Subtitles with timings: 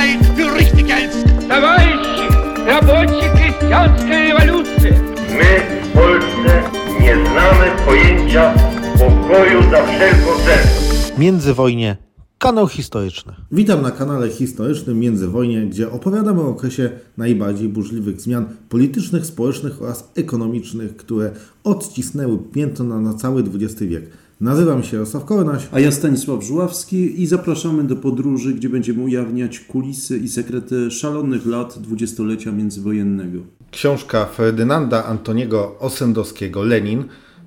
[0.00, 1.24] Freiheit für richtig hältst.
[1.48, 2.26] Товарищи,
[2.66, 4.92] рабочая крестьянская революция.
[5.38, 6.62] My w Polsce
[7.00, 8.54] nie znamy pojęcia
[8.98, 11.18] pokoju za wszelką cenę.
[11.18, 11.96] Międzywojnie.
[12.38, 13.32] Kanał historyczny.
[13.52, 20.10] Witam na kanale historycznym Międzywojnie, gdzie opowiadamy o okresie najbardziej burzliwych zmian politycznych, społecznych oraz
[20.16, 21.30] ekonomicznych, które
[21.64, 24.10] odcisnęły piętno na, na cały XX wiek.
[24.41, 25.67] Nazywam się Jarosław Kornaś.
[25.71, 31.45] A ja Stanisław Żuławski i zapraszamy do podróży, gdzie będziemy ujawniać kulisy i sekrety szalonych
[31.45, 33.39] lat dwudziestolecia międzywojennego.
[33.71, 37.03] Książka Ferdynanda Antoniego Osendowskiego Lenin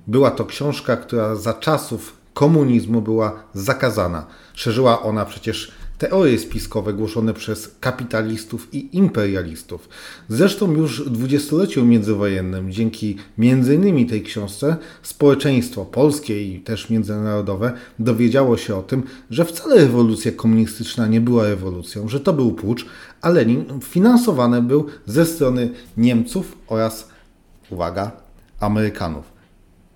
[0.07, 4.25] była to książka, która za czasów komunizmu była zakazana.
[4.53, 9.89] Szerzyła ona przecież teorie spiskowe głoszone przez kapitalistów i imperialistów.
[10.29, 14.07] Zresztą już w dwudziestoleciu międzywojennym, dzięki m.in.
[14.07, 21.07] tej książce, społeczeństwo polskie i też międzynarodowe dowiedziało się o tym, że wcale rewolucja komunistyczna
[21.07, 22.85] nie była rewolucją, że to był pucz,
[23.21, 27.09] a Lenin finansowany był ze strony Niemców oraz,
[27.69, 28.11] uwaga,
[28.59, 29.35] Amerykanów.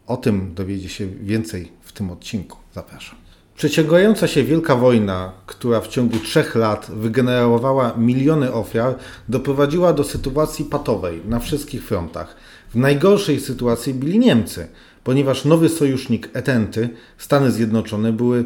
[0.08, 2.58] O tym dowiedzie się więcej w tym odcinku.
[2.74, 3.19] Zapraszam.
[3.60, 8.96] Przeciągająca się wielka wojna, która w ciągu trzech lat wygenerowała miliony ofiar,
[9.30, 12.36] doprowadziła do sytuacji patowej na wszystkich frontach.
[12.70, 14.68] W najgorszej sytuacji byli Niemcy,
[15.04, 18.46] ponieważ nowy sojusznik Etenty, Stany Zjednoczone, były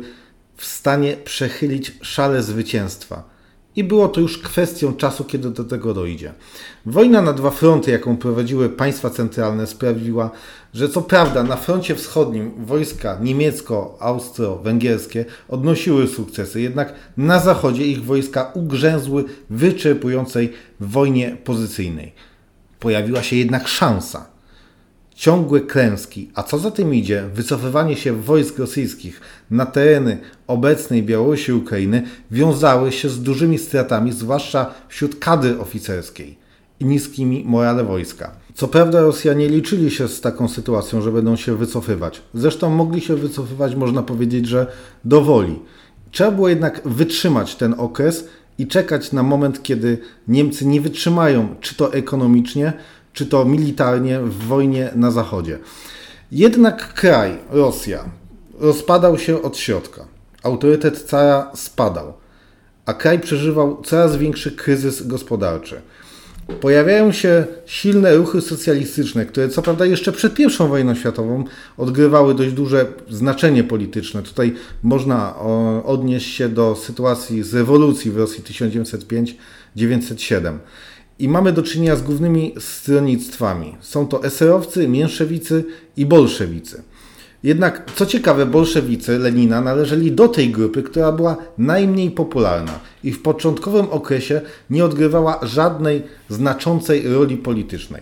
[0.58, 3.33] w stanie przechylić szale zwycięstwa.
[3.76, 6.34] I było to już kwestią czasu, kiedy do tego dojdzie.
[6.86, 10.32] Wojna na dwa fronty, jaką prowadziły państwa centralne, sprawiła,
[10.74, 18.52] że co prawda na froncie wschodnim wojska niemiecko-austro-węgierskie odnosiły sukcesy, jednak na zachodzie ich wojska
[18.54, 22.14] ugrzęzły w wyczerpującej wojnie pozycyjnej.
[22.80, 24.33] Pojawiła się jednak szansa.
[25.16, 31.52] Ciągłe klęski, a co za tym idzie, wycofywanie się wojsk rosyjskich na tereny obecnej Białorusi
[31.52, 36.38] i Ukrainy wiązały się z dużymi stratami, zwłaszcza wśród kadry oficerskiej
[36.80, 38.32] i niskimi morale wojska.
[38.54, 42.22] Co prawda Rosjanie liczyli się z taką sytuacją, że będą się wycofywać.
[42.34, 44.68] Zresztą mogli się wycofywać, można powiedzieć, że
[45.06, 45.60] do woli.
[46.12, 49.98] Trzeba było jednak wytrzymać ten okres i czekać na moment, kiedy
[50.28, 52.74] Niemcy nie wytrzymają, czy to ekonomicznie,
[53.14, 55.60] czy to militarnie w wojnie na zachodzie.
[56.32, 58.06] Jednak kraj, Rosja,
[58.60, 60.06] rozpadał się od środka.
[60.44, 62.14] Autorytet cara spadał,
[62.86, 65.82] a kraj przeżywał coraz większy kryzys gospodarczy.
[66.62, 71.44] Pojawiają się silne ruchy socjalistyczne, które co prawda jeszcze przed I wojną światową
[71.78, 74.24] odgrywały dość duże znaczenie polityczne.
[74.24, 75.36] Tutaj można
[75.86, 80.58] odnieść się do sytuacji z rewolucji w Rosji 1905-1907.
[81.20, 83.76] I mamy do czynienia z głównymi stronnictwami.
[83.80, 85.66] Są to eserowcy, mięszewicy
[85.98, 86.84] i bolszewicy.
[87.44, 93.22] Jednak, co ciekawe, bolszewicy Lenina należeli do tej grupy, która była najmniej popularna i w
[93.22, 98.02] początkowym okresie nie odgrywała żadnej znaczącej roli politycznej.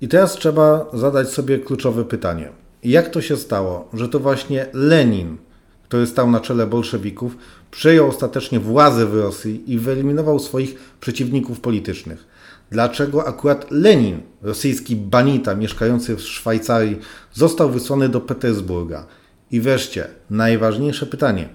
[0.00, 2.48] I teraz trzeba zadać sobie kluczowe pytanie.
[2.84, 5.36] Jak to się stało, że to właśnie Lenin,
[5.84, 7.36] który stał na czele bolszewików,
[7.70, 12.29] przejął ostatecznie władzę w Rosji i wyeliminował swoich przeciwników politycznych?
[12.70, 16.98] Dlaczego akurat Lenin, rosyjski banita mieszkający w Szwajcarii,
[17.32, 19.06] został wysłany do Petersburga?
[19.50, 21.48] I wreszcie, najważniejsze pytanie: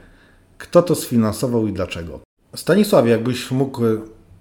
[0.57, 2.19] kto to sfinansował i dlaczego?
[2.55, 3.81] Stanisław, jakbyś mógł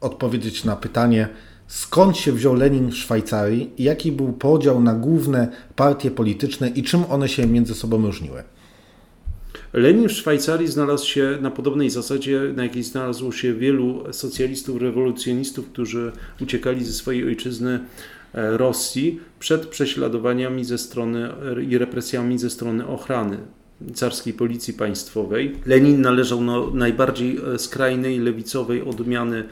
[0.01, 1.29] odpowiedzieć na pytanie,
[1.67, 6.83] skąd się wziął Lenin w Szwajcarii i jaki był podział na główne partie polityczne i
[6.83, 8.43] czym one się między sobą różniły?
[9.75, 15.67] Lenin w Szwajcarii znalazł się na podobnej zasadzie, na jakiej znalazło się wielu socjalistów, rewolucjonistów,
[15.67, 17.81] którzy uciekali ze swojej ojczyzny
[18.35, 21.29] Rosji przed prześladowaniami ze strony
[21.71, 23.39] i represjami ze strony ochrany
[23.95, 25.57] carskiej policji państwowej.
[25.67, 29.45] Lenin należał do najbardziej skrajnej, lewicowej odmiany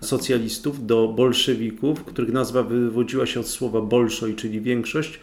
[0.00, 5.20] socjalistów, do bolszewików, których nazwa wywodziła się od słowa bolszoj, czyli większość.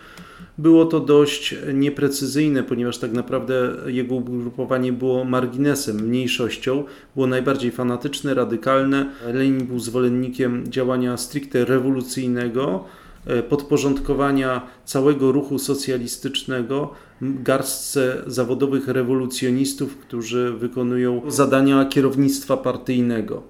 [0.58, 6.84] Było to dość nieprecyzyjne, ponieważ tak naprawdę jego ugrupowanie było marginesem, mniejszością.
[7.16, 9.12] Było najbardziej fanatyczne, radykalne.
[9.34, 12.86] Lenin był zwolennikiem działania stricte rewolucyjnego,
[13.50, 16.92] podporządkowania całego ruchu socjalistycznego
[17.22, 23.44] garstce zawodowych rewolucjonistów, którzy wykonują zadania kierownictwa partyjnego.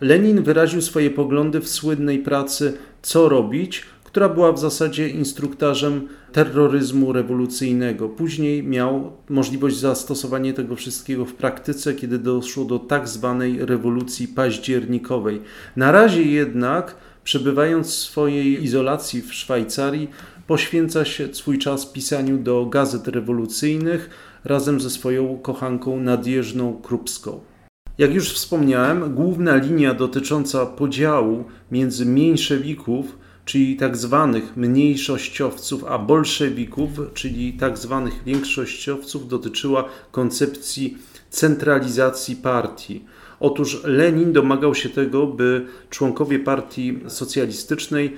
[0.00, 7.12] Lenin wyraził swoje poglądy w słynnej pracy Co robić, która była w zasadzie instruktarzem terroryzmu
[7.12, 8.08] rewolucyjnego.
[8.08, 15.40] Później miał możliwość zastosowania tego wszystkiego w praktyce, kiedy doszło do tak zwanej rewolucji październikowej.
[15.76, 20.10] Na razie jednak, przebywając w swojej izolacji w Szwajcarii,
[20.46, 24.10] poświęca się swój czas pisaniu do gazet rewolucyjnych
[24.44, 27.40] razem ze swoją kochanką Nadjeżną Krupską.
[27.98, 36.90] Jak już wspomniałem, główna linia dotycząca podziału między mniejszewików, czyli tak zwanych mniejszościowców, a bolszewików,
[37.14, 40.98] czyli tak zwanych większościowców, dotyczyła koncepcji
[41.30, 43.04] centralizacji partii.
[43.40, 48.16] Otóż Lenin domagał się tego, by członkowie partii socjalistycznej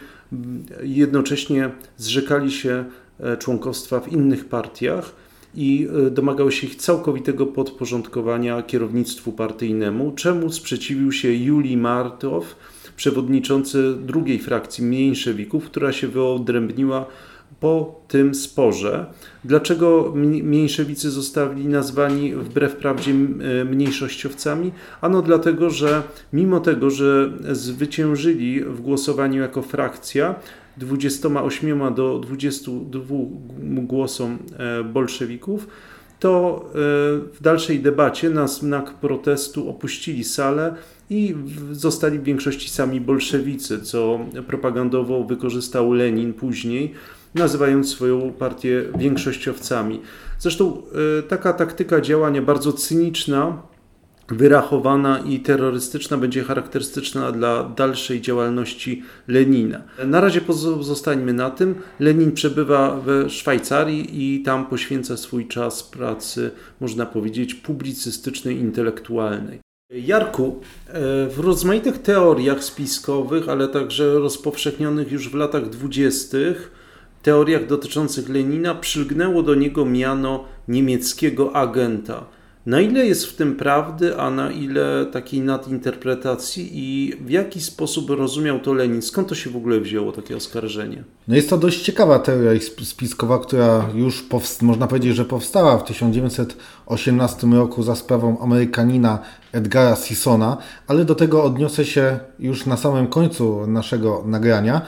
[0.82, 2.84] jednocześnie zrzekali się
[3.20, 5.14] e, członkostwa w innych partiach
[5.54, 12.56] i e, domagał się ich całkowitego podporządkowania kierownictwu partyjnemu, czemu sprzeciwił się Julii Martow,
[12.96, 17.06] przewodniczący drugiej frakcji mniejszewików, która się wyodrębniła
[17.60, 19.06] po tym sporze.
[19.44, 24.72] Dlaczego mniejszewicy zostali nazwani wbrew prawdzie e, mniejszościowcami?
[25.00, 26.02] Ano dlatego, że
[26.32, 30.34] mimo tego, że zwyciężyli w głosowaniu jako frakcja,
[30.76, 33.14] 28 do 22
[33.82, 35.68] głosom e, bolszewików,
[36.20, 36.72] to e,
[37.34, 40.74] w dalszej debacie na znak protestu opuścili salę
[41.10, 41.34] i
[41.72, 46.94] zostali w większości sami bolszewicy, co propagandowo wykorzystał Lenin później,
[47.34, 50.00] nazywając swoją partię większościowcami.
[50.38, 50.82] Zresztą
[51.18, 53.62] e, taka taktyka działania bardzo cyniczna,
[54.28, 59.82] wyrachowana i terrorystyczna będzie charakterystyczna dla dalszej działalności Lenina.
[60.06, 61.74] Na razie pozostańmy na tym.
[62.00, 69.63] Lenin przebywa w Szwajcarii i tam poświęca swój czas pracy, można powiedzieć, publicystycznej, intelektualnej.
[69.90, 70.92] Jarku, e,
[71.28, 76.72] w rozmaitych teoriach spiskowych, ale także rozpowszechnionych już w latach dwudziestych,
[77.22, 82.26] teoriach dotyczących Lenina przylgnęło do niego miano niemieckiego agenta.
[82.66, 88.10] Na ile jest w tym prawdy, a na ile takiej nadinterpretacji i w jaki sposób
[88.10, 89.02] rozumiał to Lenin?
[89.02, 91.04] Skąd to się w ogóle wzięło, takie oskarżenie?
[91.28, 94.24] No jest to dość ciekawa teoria spiskowa, która już
[94.62, 99.18] można powiedzieć, że powstała w 1918 roku za sprawą Amerykanina
[99.52, 100.56] Edgara Sissona,
[100.86, 104.82] ale do tego odniosę się już na samym końcu naszego nagrania.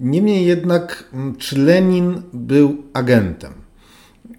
[0.00, 3.52] Niemniej jednak, mm, czy Lenin był agentem?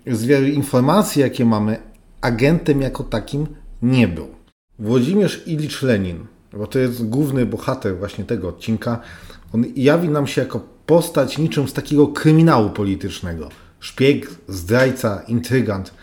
[0.08, 1.93] Z wielu informacji, jakie mamy,
[2.24, 3.48] agentem jako takim
[3.82, 4.28] nie był.
[4.80, 9.00] Włodzimierz Ilicz Lenin, bo to jest główny bohater właśnie tego odcinka,
[9.54, 13.50] on jawi nam się jako postać niczym z takiego kryminału politycznego.
[13.80, 15.94] Szpieg, zdrajca, intrygant.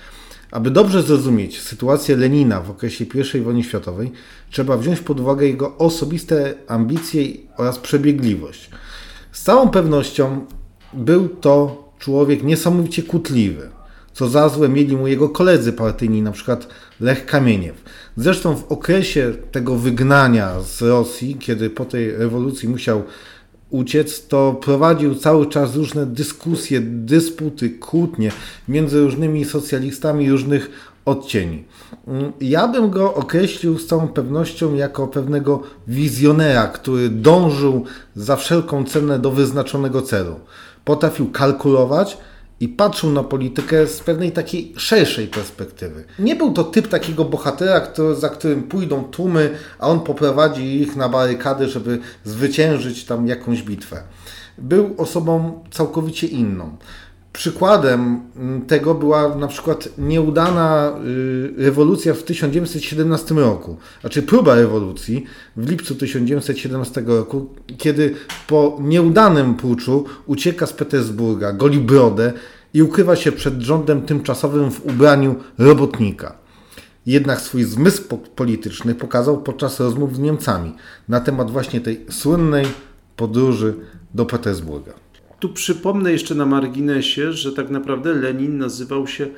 [0.50, 4.12] Aby dobrze zrozumieć sytuację Lenina w okresie I wojny światowej,
[4.50, 7.22] trzeba wziąć pod uwagę jego osobiste ambicje
[7.56, 8.70] oraz przebiegliwość.
[9.32, 10.46] Z całą pewnością
[10.92, 13.79] był to człowiek niesamowicie kutliwy
[14.20, 16.68] co za złe mieli mu jego koledzy partyjni, na przykład
[17.00, 17.84] Lech Kamieniew.
[18.16, 23.02] Zresztą w okresie tego wygnania z Rosji, kiedy po tej rewolucji musiał
[23.70, 28.32] uciec, to prowadził cały czas różne dyskusje, dysputy, kłótnie
[28.68, 30.70] między różnymi socjalistami różnych
[31.04, 31.64] odcieni.
[32.40, 37.84] Ja bym go określił z całą pewnością jako pewnego wizjonera, który dążył
[38.16, 40.34] za wszelką cenę do wyznaczonego celu.
[40.84, 42.18] Potrafił kalkulować,
[42.60, 46.04] i patrzył na politykę z pewnej takiej szerszej perspektywy.
[46.18, 50.96] Nie był to typ takiego bohatera, który, za którym pójdą tłumy, a on poprowadzi ich
[50.96, 54.02] na barykady, żeby zwyciężyć tam jakąś bitwę.
[54.58, 56.76] Był osobą całkowicie inną.
[57.32, 65.24] Przykładem mm, tego była na przykład nieudana y, rewolucja w 1917 roku, znaczy próba rewolucji
[65.56, 68.14] w lipcu 1917 roku, kiedy
[68.46, 72.32] po nieudanym puczu ucieka z Petersburga, goli brodę
[72.74, 76.34] i ukrywa się przed rządem tymczasowym w ubraniu robotnika.
[77.06, 78.02] Jednak swój zmysł
[78.36, 80.74] polityczny pokazał podczas rozmów z Niemcami
[81.08, 82.66] na temat właśnie tej słynnej
[83.16, 83.74] podróży
[84.14, 84.99] do Petersburga.
[85.40, 89.28] Tu przypomnę jeszcze na marginesie, że tak naprawdę Lenin nazywał się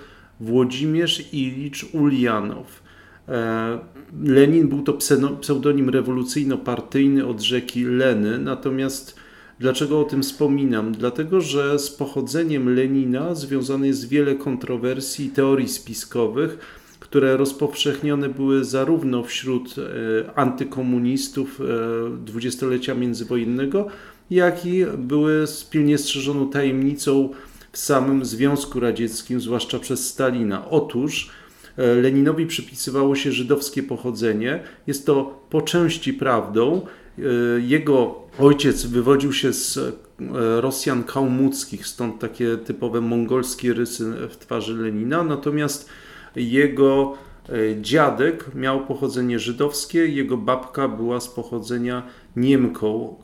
[0.41, 2.83] Włodzimierz Ilicz Ulianow.
[3.29, 3.79] E,
[4.25, 4.93] Lenin był to
[5.41, 9.17] pseudonim rewolucyjno-partyjny od rzeki Leny, natomiast
[9.61, 10.93] dlaczego o tym wspominam?
[10.93, 16.59] Dlatego, że z pochodzeniem Lenina związane jest wiele kontrowersji i teorii spiskowych,
[17.01, 21.65] które rozpowszechnione były zarówno wśród e, antykomunistów e,
[22.25, 23.87] dwudziestolecia międzywojennego,
[24.31, 27.29] jak i były pilnie strzeżoną tajemnicą
[27.73, 30.71] w samym Związku Radzieckim, zwłaszcza przez Stalina.
[30.71, 31.31] Otóż
[31.77, 34.63] e, Leninowi przypisywało się żydowskie pochodzenie.
[34.87, 36.87] Jest to po części prawdą.
[37.19, 37.23] E,
[37.61, 39.93] jego ojciec wywodził się z e,
[40.61, 45.25] Rosjan kałmuckich, stąd takie typowe mongolskie rysy w twarzy Lenina.
[45.25, 45.89] Natomiast
[46.37, 47.15] jego
[47.81, 52.03] dziadek miał pochodzenie żydowskie, jego babka była z pochodzenia
[52.37, 53.17] Niemką.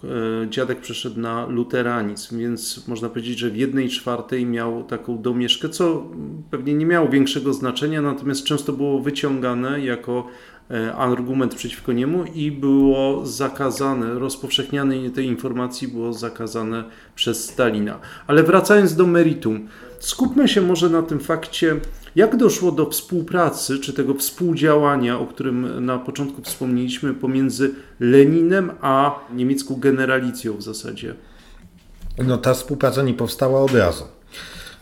[0.45, 5.69] E, dziadek przeszedł na luteranizm, więc można powiedzieć, że w jednej czwartej miał taką domieszkę,
[5.69, 6.07] co
[6.51, 10.27] pewnie nie miało większego znaczenia, natomiast często było wyciągane jako
[10.71, 16.85] e, argument przeciwko niemu i było zakazane, rozpowszechnianie tej informacji było zakazane
[17.15, 18.01] przez Stalina.
[18.27, 21.77] Ale wracając do meritum, skupmy się może na tym fakcie,
[22.19, 29.21] jak doszło do współpracy, czy tego współdziałania, o którym na początku wspomnieliśmy, pomiędzy Leninem a
[29.35, 31.15] niemiecką generalicją w zasadzie?
[32.27, 34.05] No ta współpraca nie powstała od razu.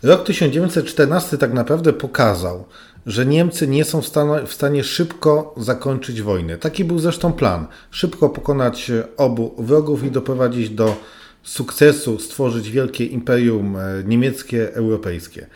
[0.02, 2.64] Rok 1914 tak naprawdę pokazał,
[3.06, 6.58] że Niemcy nie są w stanie, w stanie szybko zakończyć wojny.
[6.58, 7.66] Taki był zresztą plan.
[7.90, 10.96] Szybko pokonać obu wrogów i doprowadzić do
[11.42, 15.46] sukcesu, stworzyć wielkie imperium e, niemieckie, europejskie.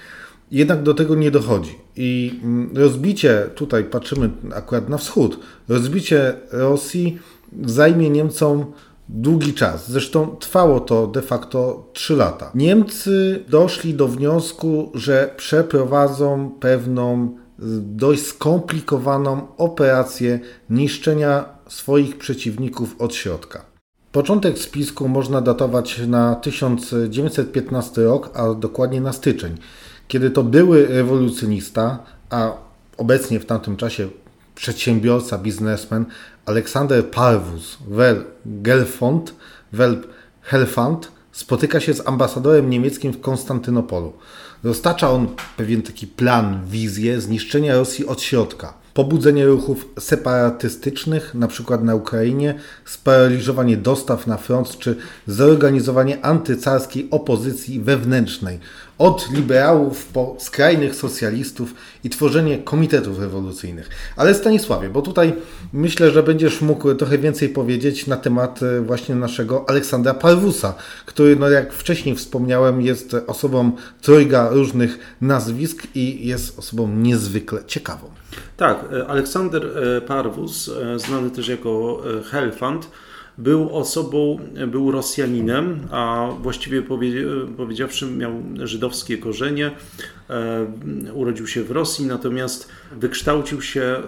[0.50, 1.78] Jednak do tego nie dochodzi.
[1.96, 5.38] I mm, rozbicie, tutaj patrzymy akurat na wschód,
[5.68, 7.18] rozbicie Rosji
[7.64, 8.64] zajmie Niemcom
[9.08, 9.90] długi czas.
[9.90, 12.50] Zresztą trwało to de facto 3 lata.
[12.54, 17.36] Niemcy doszli do wniosku, że przeprowadzą pewną
[17.80, 20.40] dość skomplikowaną operację
[20.70, 23.64] niszczenia swoich przeciwników od środka.
[24.12, 29.56] Początek spisku można datować na 1915 rok, a dokładnie na styczeń,
[30.10, 31.98] kiedy to były rewolucjonista,
[32.30, 32.52] a
[32.96, 34.08] obecnie w tamtym czasie
[34.54, 36.04] przedsiębiorca, biznesmen
[36.46, 39.34] Aleksander Parvus Wel Gelfond,
[39.72, 40.02] Wel
[40.42, 44.12] Helfand spotyka się z ambasadorem niemieckim w Konstantynopolu.
[44.64, 48.74] Roztacza on pewien taki plan, wizję zniszczenia Rosji od środka.
[48.94, 57.80] Pobudzenie ruchów separatystycznych, na przykład na Ukrainie, sparaliżowanie dostaw na front czy zorganizowanie antycarskiej opozycji
[57.80, 58.60] wewnętrznej,
[59.00, 63.88] od liberałów po skrajnych socjalistów i tworzenie komitetów rewolucyjnych.
[64.16, 65.32] Ale Stanisławie, bo tutaj
[65.72, 70.74] myślę, że będziesz mógł trochę więcej powiedzieć na temat e, właśnie naszego Aleksandra Parwusa,
[71.06, 78.06] który, no jak wcześniej wspomniałem, jest osobą trojga różnych nazwisk i jest osobą niezwykle ciekawą.
[78.56, 82.90] Tak, e, Aleksander e, Parwus, znany też jako Helfand,
[83.40, 86.82] był osobą, był Rosjaninem, a właściwie
[87.56, 88.32] powiedziawszy miał
[88.62, 89.70] żydowskie korzenie.
[90.30, 90.66] E,
[91.14, 92.68] urodził się w Rosji, natomiast
[93.00, 94.02] wykształcił się e,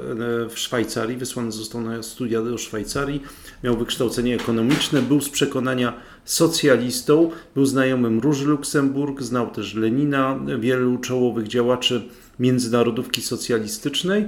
[0.49, 3.23] w Szwajcarii, wysłany został na studia do Szwajcarii.
[3.65, 5.93] Miał wykształcenie ekonomiczne, był z przekonania
[6.25, 12.09] socjalistą, był znajomym Róży Luksemburg, znał też Lenina, wielu czołowych działaczy
[12.39, 14.27] międzynarodówki socjalistycznej.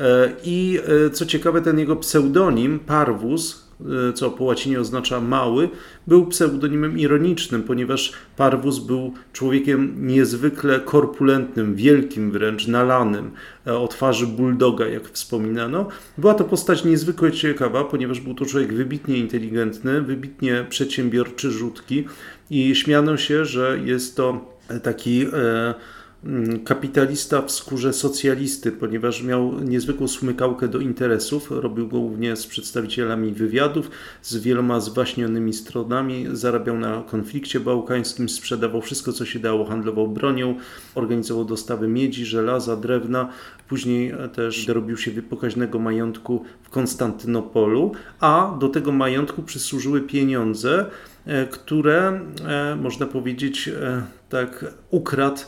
[0.00, 0.80] E, I
[1.12, 3.63] co ciekawe, ten jego pseudonim, Parvus, E,
[4.14, 5.68] co po łacinie oznacza mały,
[6.06, 13.30] był pseudonimem ironicznym, ponieważ Parvus był człowiekiem niezwykle korpulentnym, wielkim wręcz, nalanym,
[13.66, 15.88] e, o twarzy bulldoga, jak wspominano.
[16.18, 22.04] Była to postać niezwykle ciekawa, ponieważ był to człowiek wybitnie inteligentny, wybitnie przedsiębiorczy, rzutki
[22.50, 25.26] i śmiano się, że jest to taki...
[25.32, 25.74] E,
[26.64, 31.50] kapitalista w skórze socjalisty, ponieważ miał niezwykłą smykałkę do interesów.
[31.50, 33.90] Robił głównie z przedstawicielami wywiadów,
[34.22, 36.26] z wieloma zwaśnionymi stronami.
[36.32, 40.54] Zarabiał na konflikcie bałkańskim, sprzedawał wszystko, co się dało, handlował bronią,
[40.94, 43.28] organizował dostawy miedzi, żelaza, drewna.
[43.68, 50.86] Później też dorobił się pokaźnego majątku w Konstantynopolu, a do tego majątku przysłużyły pieniądze,
[51.26, 55.40] e, które, e, można powiedzieć, e, tak ukradł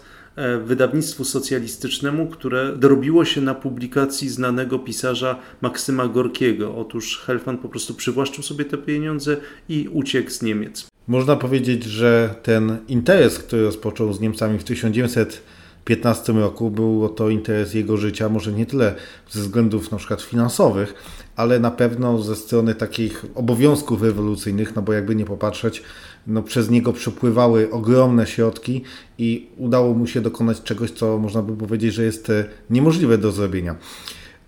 [0.64, 6.76] wydawnictwu socjalistycznemu, które dorobiło się na publikacji znanego pisarza Maksyma Gorkiego.
[6.76, 9.36] Otóż Helfand po prostu przywłaszczył sobie te pieniądze
[9.68, 10.86] i uciekł z Niemiec.
[11.08, 17.74] Można powiedzieć, że ten interes, który rozpoczął z Niemcami w 1915 roku, był to interes
[17.74, 18.94] jego życia, może nie tyle
[19.30, 20.94] ze względów na przykład finansowych,
[21.36, 25.82] ale na pewno ze strony takich obowiązków rewolucyjnych, no bo jakby nie popatrzeć,
[26.26, 28.82] no przez niego przepływały ogromne środki
[29.18, 33.32] i udało mu się dokonać czegoś, co można by powiedzieć, że jest e, niemożliwe do
[33.32, 33.76] zrobienia.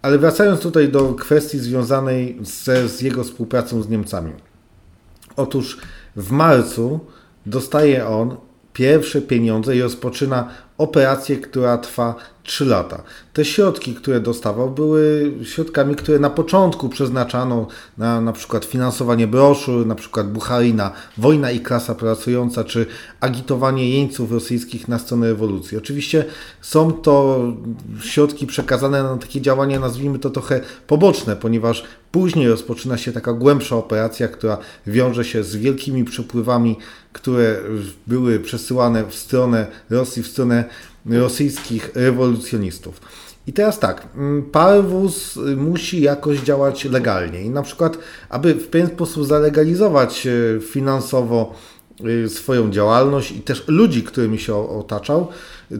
[0.03, 4.33] Ale wracając tutaj do kwestii związanej z, z jego współpracą z Niemcami.
[5.37, 5.79] Otóż
[6.17, 7.01] w marcu
[7.47, 8.37] dostaje on
[8.73, 12.15] pierwsze pieniądze i rozpoczyna operację, która trwa
[12.49, 13.03] 3 lata.
[13.33, 17.67] Te środki, które dostawał, były środkami, które na początku przeznaczano
[17.99, 22.87] na na przykład finansowanie broszur, na przykład Bucharina, wojna i klasa pracująca, czy
[23.21, 25.79] agitowanie jeńców rosyjskich na stronę rewolucji.
[25.79, 26.25] Oczywiście
[26.61, 27.41] są to
[28.01, 33.77] środki przekazane na takie działania, nazwijmy to trochę poboczne, ponieważ później rozpoczyna się taka głębsza
[33.77, 36.77] operacja, która wiąże się z wielkimi przepływami,
[37.13, 37.57] które
[38.07, 40.65] były przesyłane w stronę Rosji, w stronę
[41.07, 43.01] rosyjskich rewolucjonistów.
[43.47, 48.89] I teraz tak, mm, Parwus musi jakoś działać legalnie i na przykład, aby w pewien
[48.89, 51.78] sposób zalegalizować e, finansowo y,
[52.29, 55.29] swoją działalność i też ludzi, którymi się otaczał,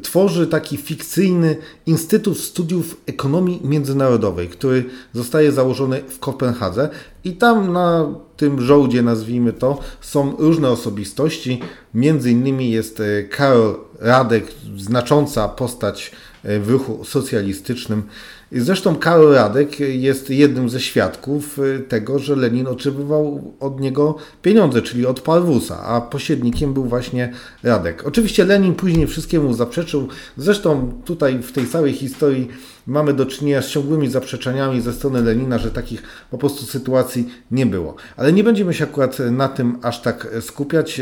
[0.03, 1.57] tworzy taki fikcyjny
[1.87, 6.89] Instytut Studiów Ekonomii Międzynarodowej, który zostaje założony w Kopenhadze
[7.25, 11.61] i tam na tym żołdzie, nazwijmy to, są różne osobistości.
[11.95, 14.47] Między innymi jest e, Karol Radek,
[14.77, 18.03] znacząca postać e, w ruchu socjalistycznym.
[18.53, 24.83] Zresztą Karol Radek jest jednym ze świadków e, tego, że Lenin otrzymywał od niego pieniądze,
[24.83, 28.07] czyli od Parwusa, a pośrednikiem był właśnie Radek.
[28.07, 30.09] Oczywiście Lenin później wszystkiemu zaprzeczył.
[30.37, 32.49] Zresztą tutaj w tej całej historii
[32.89, 37.67] mamy do czynienia z ciągłymi zaprzeczeniami ze strony Lenina, że takich po prostu sytuacji nie
[37.67, 37.95] było.
[38.17, 41.01] Ale nie będziemy się akurat na tym aż tak skupiać.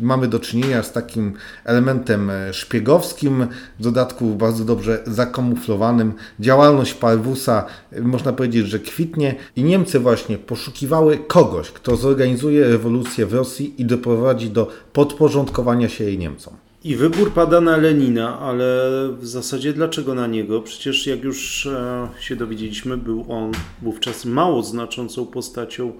[0.00, 1.32] Mamy do czynienia z takim
[1.64, 3.46] elementem szpiegowskim,
[3.78, 6.12] w dodatku bardzo dobrze zakamuflowanym.
[6.40, 7.64] Działalność Parwusa
[8.02, 13.84] można powiedzieć, że kwitnie i Niemcy właśnie poszukiwały kogoś, kto zorganizuje rewolucję w Rosji i
[13.84, 16.54] doprowadzi do podporządkowania się jej Niemcom.
[16.84, 20.62] I wybór pada na Lenina, ale w zasadzie dlaczego na niego?
[20.62, 25.92] Przecież jak już e, się dowiedzieliśmy, był on wówczas mało znaczącą postacią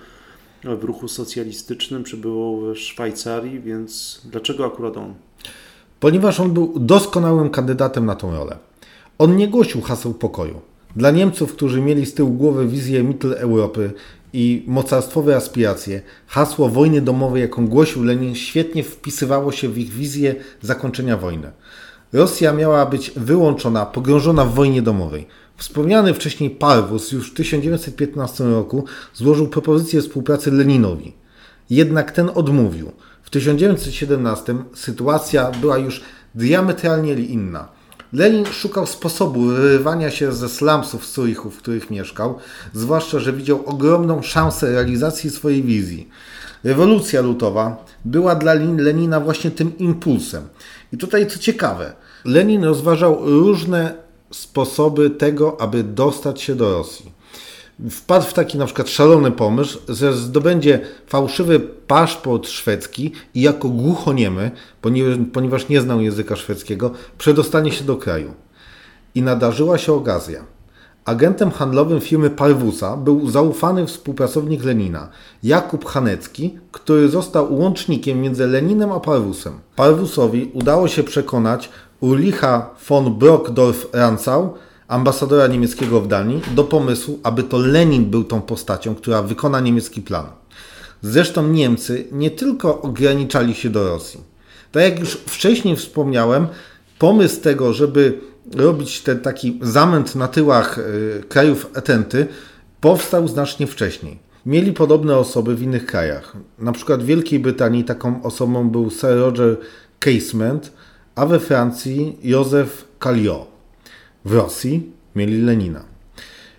[0.64, 5.14] w ruchu socjalistycznym, przebywał w Szwajcarii, więc dlaczego akurat on?
[6.00, 8.58] Ponieważ on był doskonałym kandydatem na tą rolę.
[9.18, 10.60] On nie głosił haseł pokoju.
[10.96, 13.92] Dla Niemców, którzy mieli z tyłu głowy wizję Mittel Europy
[14.32, 20.34] i mocarstwowe aspiracje, hasło wojny domowej, jaką głosił Lenin, świetnie wpisywało się w ich wizję
[20.60, 21.52] zakończenia wojny.
[22.12, 25.26] Rosja miała być wyłączona, pogrążona w wojnie domowej.
[25.56, 28.84] Wspomniany wcześniej Parwus już w 1915 roku
[29.14, 31.12] złożył propozycję współpracy Leninowi.
[31.70, 32.92] Jednak ten odmówił.
[33.22, 36.02] W 1917 sytuacja była już
[36.34, 37.68] diametralnie inna.
[38.12, 42.38] Lenin szukał sposobu wyrywania się ze slumsów Zurichu, w których mieszkał,
[42.72, 46.08] zwłaszcza, że widział ogromną szansę realizacji swojej wizji.
[46.64, 50.48] Rewolucja lutowa była dla Lenina właśnie tym impulsem.
[50.92, 51.92] I tutaj co ciekawe,
[52.24, 53.94] Lenin rozważał różne
[54.30, 57.21] sposoby tego, aby dostać się do Rosji
[57.90, 64.50] wpadł w taki na przykład szalony pomysł, że zdobędzie fałszywy paszport szwedzki i jako głuchoniemy,
[65.32, 68.34] ponieważ nie znał języka szwedzkiego, przedostanie się do kraju.
[69.14, 70.44] I nadarzyła się okazja.
[71.04, 75.08] Agentem handlowym firmy Parwusa był zaufany współpracownik Lenina,
[75.42, 79.52] Jakub Hanecki, który został łącznikiem między Leninem a Parwusem.
[79.76, 84.48] Parwusowi udało się przekonać Ulricha von Brockdorf-Rantzau,
[84.92, 90.02] ambasadora niemieckiego w Danii do pomysłu, aby to Lenin był tą postacią, która wykona niemiecki
[90.02, 90.26] plan.
[91.02, 94.20] Zresztą Niemcy nie tylko ograniczali się do Rosji.
[94.72, 96.46] Tak jak już wcześniej wspomniałem,
[96.98, 98.18] pomysł tego, żeby
[98.56, 102.26] robić ten taki zamęt na tyłach y, krajów etenty,
[102.80, 104.18] powstał znacznie wcześniej.
[104.46, 106.36] Mieli podobne osoby w innych krajach.
[106.58, 109.56] Na przykład w Wielkiej Brytanii taką osobą był Sir Roger
[110.00, 110.72] Casement,
[111.14, 113.51] a we Francji Józef Calliot.
[114.24, 115.84] W Rosji mieli Lenina.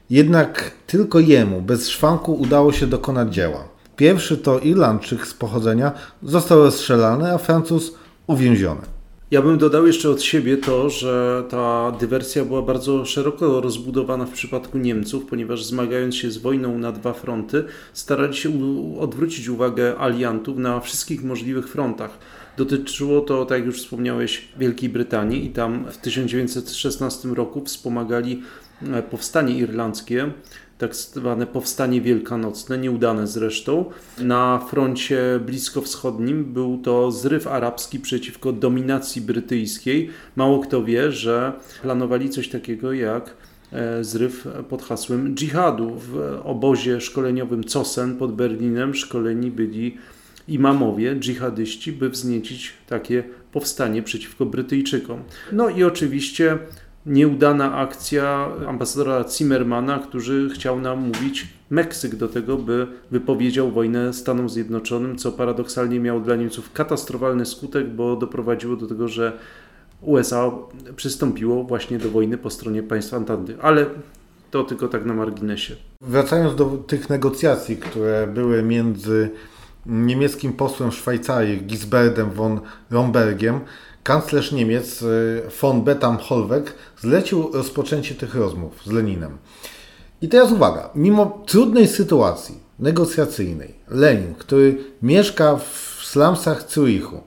[0.09, 3.67] Jednak tylko jemu, bez szwanku, udało się dokonać dzieła.
[3.95, 5.91] Pierwszy to Irlandczyk z pochodzenia
[6.23, 7.95] został rozstrzelany, a Francuz
[8.27, 8.81] uwięziony.
[9.31, 14.31] Ja bym dodał jeszcze od siebie to, że ta dywersja była bardzo szeroko rozbudowana w
[14.31, 18.49] przypadku Niemców, ponieważ zmagając się z wojną na dwa fronty, starali się
[18.99, 22.17] odwrócić uwagę aliantów na wszystkich możliwych frontach.
[22.57, 28.41] Dotyczyło to, tak jak już wspomniałeś, Wielkiej Brytanii i tam w 1916 roku wspomagali
[28.81, 30.31] e, powstanie irlandzkie,
[30.77, 33.85] tak zwane powstanie wielkanocne, nieudane zresztą.
[34.19, 40.09] Na froncie bliskowschodnim był to zryw arabski przeciwko dominacji brytyjskiej.
[40.35, 43.35] Mało kto wie, że planowali coś takiego jak
[43.71, 45.95] e, zryw pod hasłem dżihadu.
[45.95, 49.97] W obozie szkoleniowym Cosen pod Berlinem szkoleni byli
[50.47, 55.19] imamowie, dżihadyści, by wzniecić takie powstanie przeciwko Brytyjczykom.
[55.51, 56.57] No i oczywiście
[57.05, 64.49] nieudana akcja ambasadora Zimmermana, który chciał nam mówić Meksyk do tego, by wypowiedział wojnę Stanom
[64.49, 69.37] Zjednoczonym, co paradoksalnie miało dla Niemców katastrofalny skutek, bo doprowadziło do tego, że
[70.01, 70.51] USA
[70.95, 73.55] przystąpiło właśnie do wojny po stronie państw Antanty.
[73.61, 73.85] Ale
[74.51, 75.75] to tylko tak na marginesie.
[76.01, 79.29] Wracając do tych negocjacji, które były między
[79.85, 82.59] niemieckim posłem Szwajcarii Gisberdem von
[82.91, 83.59] Rombergiem,
[84.03, 89.37] kanclerz Niemiec y, von Bettam Hollweg zlecił rozpoczęcie tych rozmów z Leninem.
[90.21, 97.21] I teraz uwaga, mimo trudnej sytuacji negocjacyjnej, Lenin, który mieszka w slumsach Zurichu,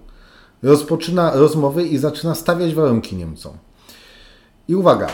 [0.63, 3.53] rozpoczyna rozmowy i zaczyna stawiać warunki Niemcom.
[4.69, 5.09] I uwaga,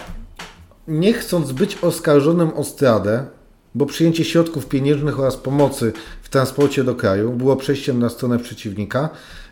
[0.89, 3.27] nie chcąc być oskarżonym o zdradę,
[3.75, 9.09] bo przyjęcie środków pieniężnych oraz pomocy w transporcie do kraju było przejściem na stronę przeciwnika,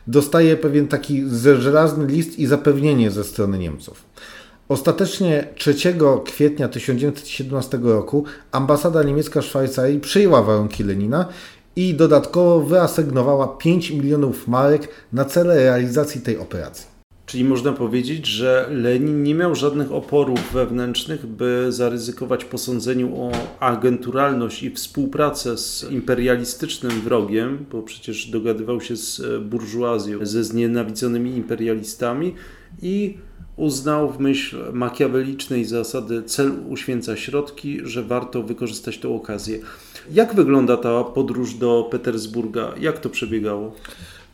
[0.06, 1.24] dostaje pewien taki
[1.59, 4.04] żelazny list i zapewnienie ze strony Niemców.
[4.68, 5.74] Ostatecznie 3
[6.24, 11.26] kwietnia 1917 roku ambasada niemiecka Szwajcarii przyjęła warunki Lenina
[11.76, 16.89] i dodatkowo wyasygnowała 5 milionów marek na cele realizacji tej operacji.
[17.30, 23.32] Czyli można powiedzieć, że Lenin nie miał żadnych oporów wewnętrznych, by zaryzykować po sądzeniu o
[23.60, 32.34] agenturalność i współpracę z imperialistycznym wrogiem, bo przecież dogadywał się z burżuazją, ze znienawidzonymi imperialistami
[32.82, 33.14] i
[33.56, 39.58] uznał w myśl makiawelicznej zasady cel uświęca środki, że warto wykorzystać tę okazję.
[40.12, 42.74] Jak wygląda ta podróż do Petersburga?
[42.80, 43.72] Jak to przebiegało?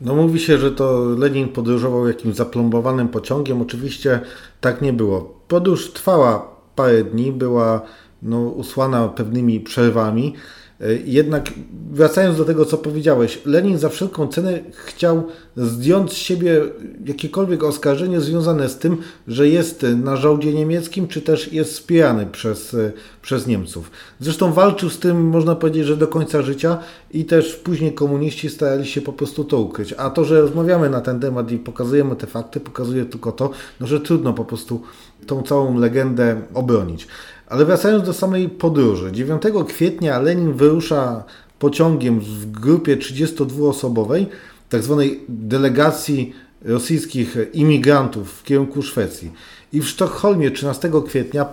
[0.01, 3.61] No mówi się, że to Lenin podróżował jakimś zaplombowanym pociągiem.
[3.61, 4.19] Oczywiście
[4.61, 5.35] tak nie było.
[5.47, 7.81] Podróż trwała parę dni, była
[8.21, 10.33] no, usłana pewnymi przerwami.
[10.81, 11.53] E, jednak
[11.91, 15.23] wracając do tego, co powiedziałeś, Lenin za wszelką cenę chciał
[15.57, 16.61] zdjąć z siebie
[17.05, 22.73] jakiekolwiek oskarżenie związane z tym, że jest na żołdzie niemieckim, czy też jest wspierany przez,
[22.73, 23.91] e, przez Niemców.
[24.19, 26.77] Zresztą walczył z tym, można powiedzieć, że do końca życia
[27.11, 29.93] i też później komuniści starali się po prostu to ukryć.
[29.93, 33.87] A to, że rozmawiamy na ten temat i pokazujemy te fakty, pokazuje tylko to, no,
[33.87, 34.81] że trudno po prostu
[35.27, 37.07] tą całą legendę obronić.
[37.49, 39.11] Ale wracając do samej podróży.
[39.11, 41.23] 9 kwietnia Lenin wyrusza
[41.59, 44.25] pociągiem w grupie 32-osobowej,
[44.69, 49.31] tak zwanej delegacji rosyjskich imigrantów w kierunku Szwecji.
[49.73, 51.45] I w Sztokholmie 13 kwietnia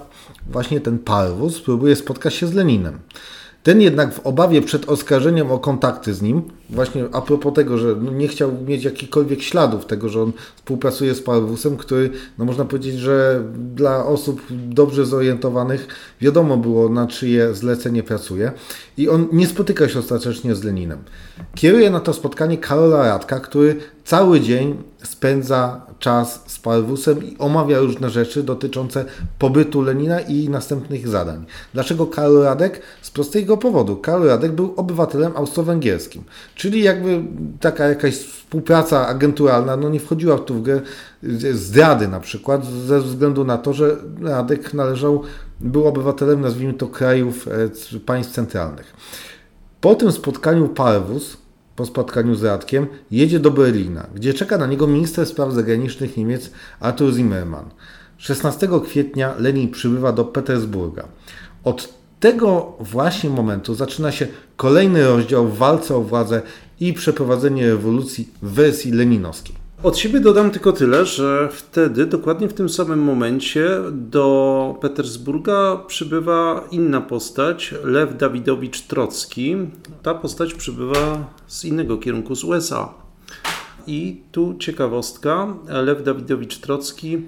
[0.51, 2.99] właśnie ten Parwus próbuje spotkać się z Leninem.
[3.63, 7.97] Ten jednak w obawie przed oskarżeniem o kontakty z nim, właśnie a propos tego, że
[8.01, 12.65] no nie chciał mieć jakichkolwiek śladów tego, że on współpracuje z Parwusem, który, no można
[12.65, 13.43] powiedzieć, że
[13.75, 15.89] dla osób dobrze zorientowanych
[16.21, 18.53] wiadomo było, na czyje zlecenie pracuje.
[18.97, 20.99] I on nie spotyka się ostatecznie z Leninem.
[21.55, 27.79] Kieruje na to spotkanie Karola Radka, który cały dzień spędza czas z Parwusem i omawia
[27.79, 29.05] różne rzeczy dotyczące
[29.39, 31.45] pobytu Lenina i następnych zadań.
[31.75, 32.81] Dlaczego Karol Radek?
[33.03, 33.97] Z prostego powodu.
[33.97, 36.23] Karol Radek był obywatelem austro-węgierskim,
[36.65, 37.23] czyli jakby
[37.61, 40.81] taka jakaś współpraca agenturalna no nie wchodziła tu w grę
[41.53, 45.23] zdrady na przykład, ze względu na to, że Radek należał,
[45.61, 48.95] był obywatelem, nazwijmy to, krajów e, państw centralnych.
[49.81, 51.37] Po tym spotkaniu Parwus
[51.77, 56.51] po spotkaniu z Radkiem, jedzie do Berlina, gdzie czeka na niego minister spraw zagranicznych Niemiec
[56.81, 57.71] Arthur Zimmermann.
[58.17, 61.05] 16 kwietnia Lenin przybywa do Petersburga.
[61.65, 66.43] Od tego właśnie momentu zaczyna się kolejny rozdział w walce o władzę
[66.81, 69.55] i przeprowadzenie rewolucji w wersji leninowskiej.
[69.83, 76.65] Od siebie dodam tylko tyle, że wtedy, dokładnie w tym samym momencie, do Petersburga przybywa
[76.71, 79.57] inna postać, Lew Dawidowicz Trocki.
[80.03, 82.95] Ta postać przybywa z innego kierunku, z USA.
[83.87, 87.23] I tu ciekawostka, Lew Dawidowicz Trocki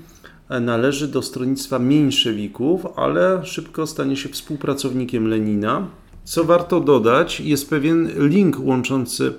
[0.48, 5.86] należy do stronnictwa mniejszewików, ale szybko stanie się współpracownikiem Lenina.
[6.24, 9.32] Co warto dodać, jest pewien link łączący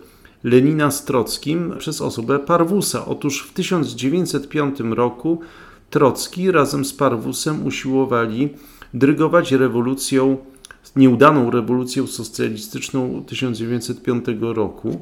[0.43, 3.05] Lenina z Trockim przez osobę Parwusa.
[3.05, 5.39] Otóż w 1905 roku
[5.89, 8.49] Trocki razem z Parwusem usiłowali
[8.93, 10.37] drygować rewolucją
[10.95, 15.01] nieudaną rewolucją socjalistyczną 1905 roku.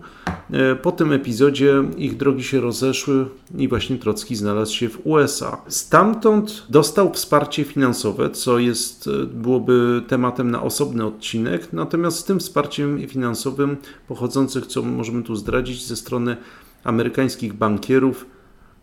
[0.51, 3.25] E, po tym epizodzie ich drogi się rozeszły
[3.57, 5.61] i właśnie Trocki znalazł się w USA.
[5.67, 12.39] Stamtąd dostał wsparcie finansowe, co jest, e, byłoby tematem na osobny odcinek, natomiast z tym
[12.39, 16.37] wsparciem finansowym pochodzących, co możemy tu zdradzić, ze strony
[16.83, 18.25] amerykańskich bankierów,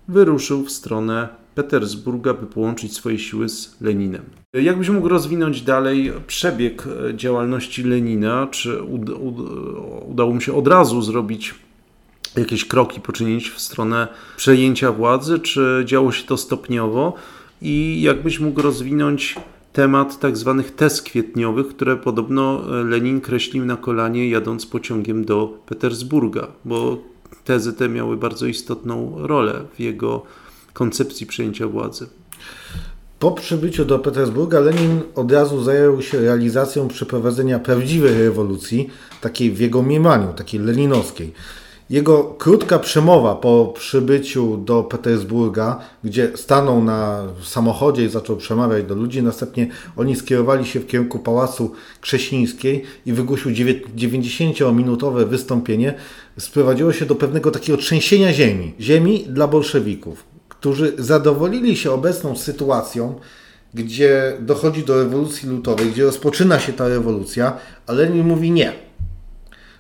[0.09, 4.23] wyruszył w stronę Petersburga, by połączyć swoje siły z Leninem.
[4.53, 8.49] Jakbyś mógł rozwinąć dalej przebieg e, działalności Lenina?
[8.51, 8.83] Czy
[10.09, 11.55] udało mu się od razu zrobić
[12.37, 17.15] jakieś kroki, poczynić w stronę przejęcia władzy, czy działo się to stopniowo?
[17.63, 19.37] I jakbyś mógł rozwinąć
[19.73, 25.59] temat tak zwanych tez kwietniowych, które podobno e, Lenin kreślił na kolanie jadąc pociągiem do
[25.67, 26.99] Petersburga, bo
[27.45, 30.23] tezy te miały bardzo istotną rolę w jego
[30.73, 32.07] koncepcji przejęcia władzy.
[33.19, 39.61] Po przybyciu do Petersburga Lenin od razu zajął się realizacją przeprowadzenia prawdziwej rewolucji, takiej w
[39.61, 41.33] jego mniemaniu, takiej leninowskiej.
[41.91, 48.95] Jego krótka przemowa po przybyciu do Petersburga, gdzie stanął na samochodzie i zaczął przemawiać do
[48.95, 55.95] ludzi, następnie oni skierowali się w kierunku Pałacu Krześnińskiej i wygłosił 90-minutowe wystąpienie,
[56.39, 60.32] sprowadziło się do pewnego takiego trzęsienia ziemi, ziemi dla bolszewików
[60.63, 63.15] którzy zadowolili się obecną sytuacją
[63.75, 68.73] gdzie dochodzi do rewolucji lutowej, gdzie rozpoczyna się ta rewolucja, a Lenin mówi nie.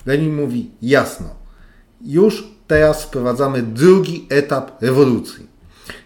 [0.06, 1.28] Lenin mówi jasno,
[2.04, 5.46] już teraz wprowadzamy drugi etap rewolucji.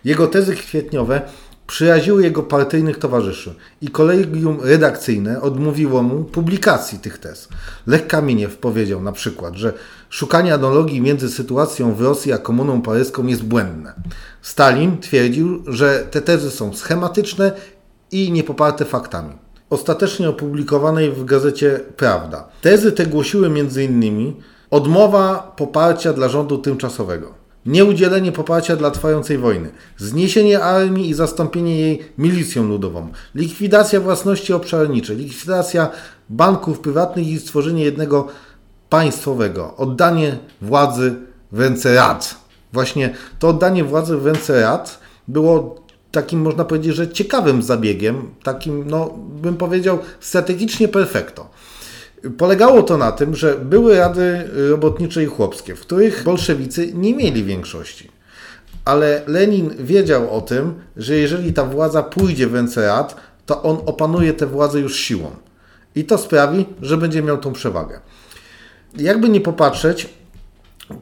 [0.04, 1.22] Jego tezy kwietniowe
[1.66, 7.48] przyraziły jego partyjnych towarzyszy i kolegium redakcyjne odmówiło mu publikacji tych tez.
[7.86, 9.72] Lech Kamieniew powiedział na przykład, że
[10.10, 13.94] szukanie analogii między sytuacją w Rosji a komuną paryską jest błędne.
[14.42, 17.52] Stalin twierdził, że te tezy są schematyczne
[18.12, 19.32] i niepoparte faktami.
[19.70, 22.48] Ostatecznie opublikowanej w gazecie Prawda.
[22.60, 24.34] Tezy te głosiły m.in.
[24.70, 32.02] odmowa poparcia dla rządu tymczasowego nieudzielenie poparcia dla trwającej wojny, zniesienie armii i zastąpienie jej
[32.18, 35.90] milicją ludową, likwidacja własności obszarniczej, likwidacja
[36.28, 38.28] banków prywatnych i stworzenie jednego
[38.88, 41.14] państwowego, oddanie władzy
[41.52, 42.34] w ręce rad.
[42.72, 48.84] Właśnie to oddanie władzy w ręce rad było takim, można powiedzieć, że ciekawym zabiegiem, takim,
[48.90, 49.10] no,
[49.42, 51.50] bym powiedział, strategicznie perfekto.
[52.38, 57.44] Polegało to na tym, że były rady robotnicze i chłopskie, w których bolszewicy nie mieli
[57.44, 58.10] większości.
[58.84, 63.78] Ale Lenin wiedział o tym, że jeżeli ta władza pójdzie w ręce rad, to on
[63.86, 65.30] opanuje tę władzę już siłą.
[65.94, 68.00] I to sprawi, że będzie miał tą przewagę.
[68.98, 70.08] Jakby nie popatrzeć,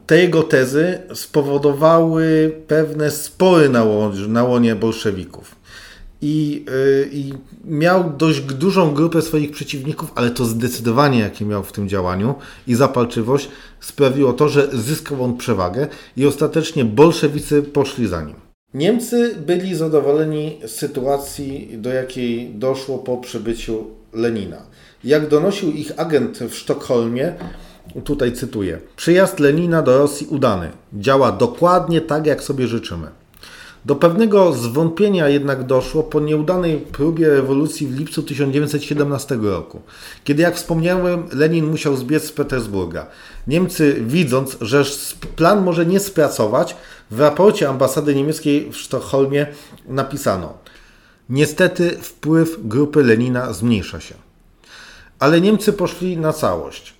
[0.07, 3.85] te jego tezy spowodowały pewne spory na,
[4.27, 5.55] na łonie bolszewików
[6.21, 7.33] i, yy, i
[7.65, 12.35] miał dość dużą grupę swoich przeciwników, ale to zdecydowanie, jakie miał w tym działaniu
[12.67, 18.35] i zapalczywość, sprawiło to, że zyskał on przewagę i ostatecznie bolszewicy poszli za nim.
[18.73, 24.61] Niemcy byli zadowoleni z sytuacji, do jakiej doszło po przybyciu Lenina.
[25.03, 27.33] Jak donosił ich agent w Sztokholmie,
[28.03, 30.71] tutaj cytuję: Przyjazd Lenina do Rosji udany.
[30.93, 33.07] Działa dokładnie tak, jak sobie życzymy.
[33.85, 39.81] Do pewnego zwątpienia jednak doszło po nieudanej próbie rewolucji w lipcu 1917 roku,
[40.23, 43.07] kiedy, jak wspomniałem, Lenin musiał zbiec z Petersburga.
[43.47, 44.83] Niemcy, widząc, że
[45.35, 46.75] plan może nie spracować,
[47.11, 49.47] w raporcie ambasady niemieckiej w Sztokholmie
[49.87, 50.53] napisano:
[51.29, 54.15] Niestety wpływ grupy Lenina zmniejsza się.
[55.19, 56.94] Ale Niemcy poszli na całość.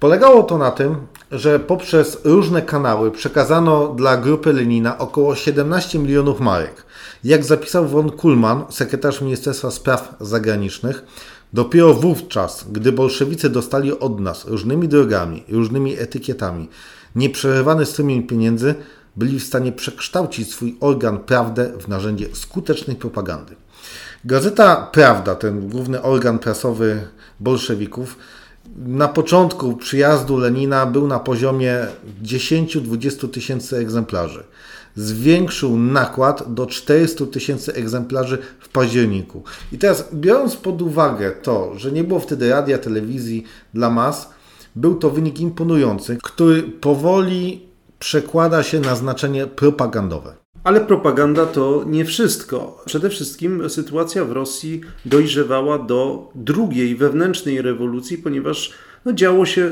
[0.00, 0.96] Polegało to na tym,
[1.30, 6.86] że poprzez różne kanały przekazano dla grupy Lenina około 17 milionów marek.
[7.24, 11.04] Jak zapisał von Kuhlmann, sekretarz Ministerstwa Spraw Zagranicznych,
[11.52, 16.68] dopiero wówczas, gdy bolszewicy dostali od nas różnymi drogami, różnymi etykietami
[17.14, 18.74] nieprzerywany strumień pieniędzy,
[19.16, 23.56] byli w stanie przekształcić swój organ prawdę w narzędzie skutecznej propagandy.
[24.24, 27.08] Gazeta Prawda, ten główny organ prasowy
[27.40, 28.16] bolszewików,
[28.76, 31.86] na początku przyjazdu Lenina był na poziomie
[32.22, 34.44] 10-20 tysięcy egzemplarzy.
[34.96, 39.42] Zwiększył nakład do 400 tysięcy egzemplarzy w październiku.
[39.72, 44.30] I teraz, biorąc pod uwagę to, że nie było wtedy radia, telewizji dla mas,
[44.76, 47.66] był to wynik imponujący, który powoli
[47.98, 50.45] przekłada się na znaczenie propagandowe.
[50.66, 52.82] Ale propaganda to nie wszystko.
[52.86, 58.72] Przede wszystkim sytuacja w Rosji dojrzewała do drugiej wewnętrznej rewolucji, ponieważ
[59.04, 59.70] no, działo się,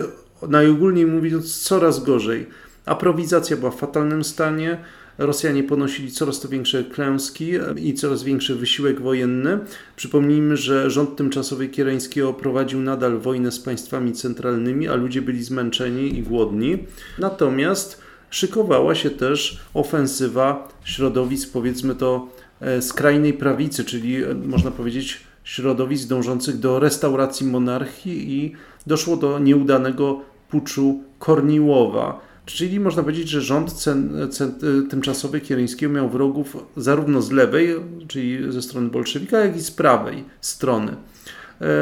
[0.48, 2.46] najogólniej mówiąc, coraz gorzej.
[2.86, 4.78] Aprowizacja była w fatalnym stanie.
[5.18, 9.58] Rosjanie ponosili coraz to większe klęski i coraz większy wysiłek wojenny.
[9.96, 16.18] Przypomnijmy, że rząd tymczasowy Kierańskiego prowadził nadal wojnę z państwami centralnymi, a ludzie byli zmęczeni
[16.18, 16.78] i głodni.
[17.18, 18.03] Natomiast
[18.34, 22.28] szykowała się też ofensywa środowisk, powiedzmy to,
[22.60, 28.52] e, skrajnej prawicy, czyli e, można powiedzieć środowisk dążących do restauracji monarchii i
[28.86, 30.20] doszło do nieudanego
[30.50, 32.20] puczu Korniłowa.
[32.46, 37.68] Czyli można powiedzieć, że rząd cen, cen, e, tymczasowy Kieryńskiego miał wrogów zarówno z lewej,
[38.08, 40.96] czyli ze strony bolszewika, jak i z prawej strony.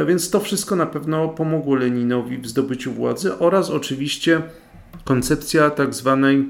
[0.06, 4.42] Więc to wszystko na pewno pomogło Leninowi w zdobyciu władzy oraz oczywiście
[5.04, 6.48] koncepcja tak zwanej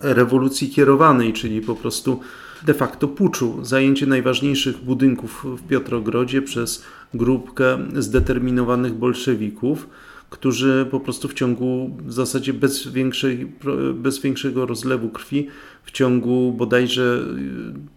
[0.00, 2.20] rewolucji kierowanej, czyli po prostu
[2.66, 9.88] de facto puczu, zajęcie najważniejszych budynków w Piotrogrodzie przez grupkę zdeterminowanych bolszewików,
[10.30, 13.52] którzy po prostu w ciągu w zasadzie bez, większej,
[13.94, 15.46] bez większego rozlewu krwi
[15.88, 17.24] w ciągu bodajże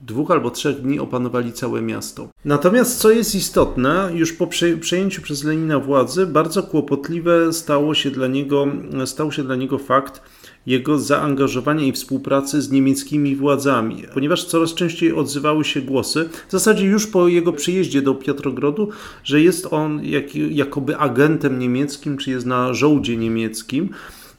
[0.01, 2.27] dwóch albo trzech dni opanowali całe miasto.
[2.45, 4.47] Natomiast co jest istotne, już po
[4.81, 8.67] przejęciu przez Lenina władzy, bardzo kłopotliwe stało się dla niego,
[9.05, 10.21] stał się dla niego fakt,
[10.65, 16.85] jego zaangażowania i współpracy z niemieckimi władzami, ponieważ coraz częściej odzywały się głosy, w zasadzie
[16.85, 18.89] już po jego przyjeździe do Piotrogrodu,
[19.23, 23.89] że jest on jak, jakoby agentem niemieckim, czy jest na żołdzie niemieckim.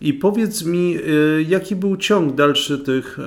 [0.03, 3.19] I powiedz mi, y, jaki był ciąg dalszy tych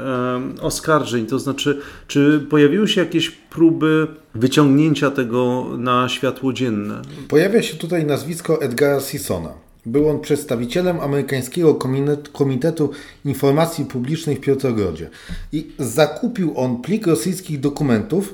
[0.61, 1.25] oskarżeń?
[1.25, 7.01] To znaczy, czy pojawiły się jakieś próby wyciągnięcia tego na światło dzienne?
[7.27, 9.49] Pojawia się tutaj nazwisko Edgara Sissona.
[9.85, 12.89] Był on przedstawicielem amerykańskiego Komitet- Komitetu
[13.25, 15.09] Informacji Publicznej w Piotrogrodzie
[15.51, 18.33] i zakupił on plik rosyjskich dokumentów,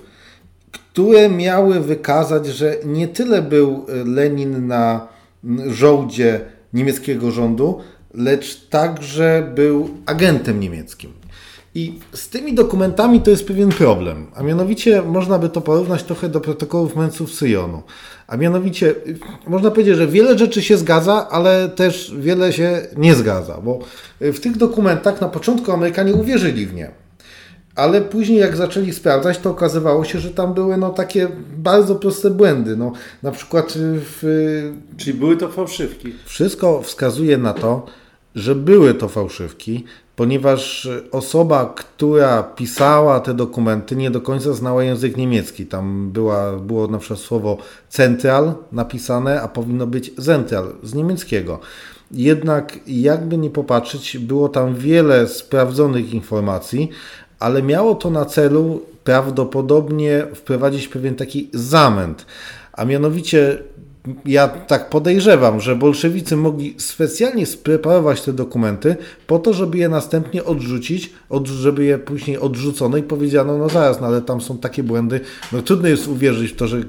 [0.72, 5.08] które miały wykazać, że nie tyle był e, Lenin na
[5.68, 6.42] żołdzie
[6.74, 7.80] niemieckiego rządu,
[8.14, 11.14] lecz także był agentem niemieckim.
[11.76, 16.30] I z tymi dokumentami to jest pewien problem, a mianowicie można by to porównać trochę
[16.30, 17.84] do protokołów męców Syjonu.
[18.28, 23.16] A mianowicie y, można powiedzieć, że wiele rzeczy się zgadza, ale też wiele się nie
[23.16, 23.80] zgadza, bo
[24.22, 26.92] y, w tych dokumentach na początku Amerykanie uwierzyli w nie.
[27.76, 32.30] Ale później jak zaczęli sprawdzać, to okazywało się, że tam były no, takie bardzo proste
[32.30, 32.78] błędy.
[32.78, 32.92] No,
[33.24, 34.24] na przykład y, w,
[34.98, 36.14] Czyli były to fałszywki.
[36.26, 37.86] wszystko wskazuje na to,
[38.36, 39.84] że były to fałszywki,
[40.16, 45.66] ponieważ osoba, która pisała te dokumenty, nie do końca znała język niemiecki.
[45.66, 47.58] Tam była, było na przykład słowo
[47.90, 51.60] central napisane, a powinno być zentral z niemieckiego.
[52.12, 56.90] Jednak, jakby nie popatrzeć, było tam wiele sprawdzonych informacji,
[57.40, 62.26] ale miało to na celu prawdopodobnie wprowadzić pewien taki zamęt.
[62.74, 63.64] A mianowicie
[64.26, 68.96] ja tak podejrzewam, że bolszewicy mogli specjalnie spreparować te dokumenty
[69.28, 74.02] po to, żeby je następnie odrzucić, od, żeby je później odrzucono i powiedziano, no zaraz,
[74.02, 75.20] no ale tam są takie błędy.
[75.52, 76.84] No trudno jest uwierzyć w to, że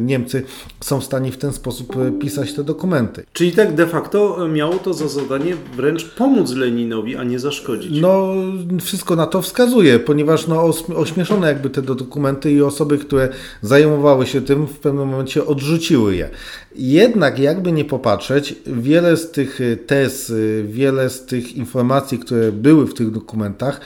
[0.00, 0.42] Niemcy
[0.80, 3.24] są w stanie w ten sposób y, pisać te dokumenty.
[3.32, 8.00] Czyli tak de facto miało to za zadanie wręcz pomóc Leninowi, a nie zaszkodzić.
[8.00, 8.34] No,
[8.80, 13.28] wszystko na to wskazuje, ponieważ no, ośmieszono jakby te dokumenty i osoby, które
[13.62, 16.30] zajmowały się tym, w pewnym momencie odrzuciły je.
[16.76, 22.52] Jednak, jakby nie popatrzeć, wiele z tych y, tez, y, wiele z tych informacji, które
[22.52, 23.80] były w tych dokumentach,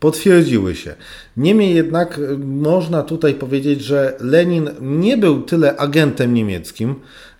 [0.00, 0.94] potwierdziły się.
[1.36, 6.94] Niemniej jednak y, można tutaj powiedzieć, że Lenin nie był tyle agentem niemieckim,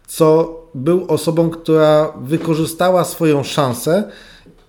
[0.07, 4.05] co był osobą, która wykorzystała swoją szansę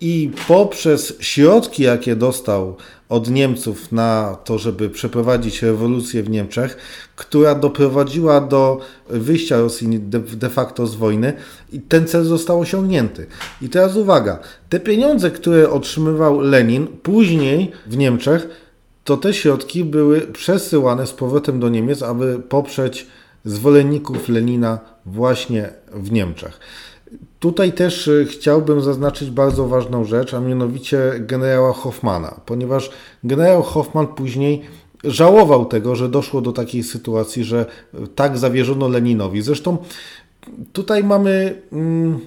[0.01, 2.75] i poprzez środki, jakie dostał
[3.09, 6.77] od Niemców na to, żeby przeprowadzić rewolucję w Niemczech,
[7.15, 11.33] która doprowadziła do wyjścia Rosji de, facto z wojny
[11.71, 13.27] i ten cel został osiągnięty.
[13.61, 18.47] I teraz uwaga, te pieniądze, które otrzymywał Lenin później w Niemczech,
[19.03, 23.07] to te środki były przesyłane z powrotem do Niemiec, aby poprzeć
[23.45, 26.59] zwolenników Lenina właśnie w Niemczech.
[27.39, 32.91] Tutaj też y, chciałbym zaznaczyć bardzo ważną rzecz, a mianowicie generała Hoffmana, ponieważ
[33.23, 34.61] generał Hoffman później
[35.03, 39.41] żałował tego, że doszło do takiej sytuacji, że y, tak zawierzono Leninowi.
[39.41, 39.77] Zresztą
[40.73, 42.19] tutaj mamy mm,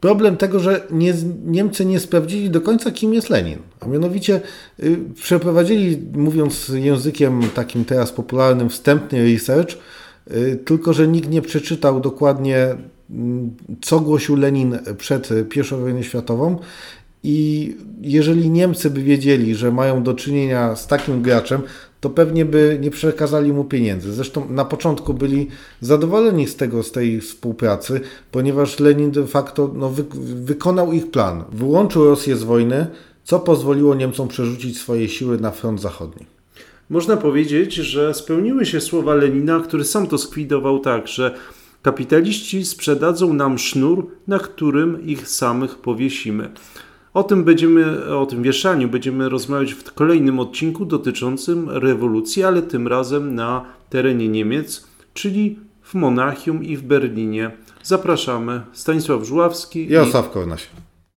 [0.00, 1.14] problem tego, że nie,
[1.46, 3.58] Niemcy nie sprawdzili do końca, kim jest Lenin.
[3.80, 4.40] A mianowicie
[4.82, 9.78] y, przeprowadzili, mówiąc językiem takim teraz popularnym, wstępny research,
[10.64, 12.76] tylko że nikt nie przeczytał dokładnie
[13.80, 16.58] co głosił Lenin przed I wojną światową.
[17.22, 21.62] I jeżeli Niemcy by wiedzieli, że mają do czynienia z takim graczem,
[22.00, 24.12] to pewnie by nie przekazali mu pieniędzy.
[24.12, 25.48] Zresztą na początku byli
[25.80, 30.04] zadowoleni z tego, z tej współpracy, ponieważ Lenin de facto no, wy,
[30.44, 31.44] wykonał ich plan.
[31.52, 32.86] Wyłączył Rosję z wojny,
[33.24, 36.26] co pozwoliło Niemcom przerzucić swoje siły na front zachodni.
[36.90, 41.34] Można powiedzieć, że spełniły się słowa Lenina, który sam to skwidował tak, że
[41.82, 46.50] kapitaliści sprzedadzą nam sznur, na którym ich samych powiesimy.
[47.14, 52.88] O tym będziemy, o tym wieszaniu będziemy rozmawiać w kolejnym odcinku dotyczącym rewolucji, ale tym
[52.88, 57.50] razem na terenie Niemiec, czyli w Monachium i w Berlinie.
[57.82, 58.60] Zapraszamy.
[58.72, 60.68] Stanisław Żuławski Jarosław Kornaś.